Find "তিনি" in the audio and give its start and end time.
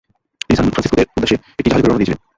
0.45-0.55